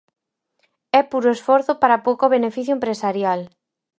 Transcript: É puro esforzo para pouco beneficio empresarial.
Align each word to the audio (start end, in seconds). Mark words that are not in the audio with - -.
É 0.99 1.01
puro 1.11 1.29
esforzo 1.37 1.71
para 1.81 2.03
pouco 2.07 2.31
beneficio 2.35 2.73
empresarial. 2.77 3.41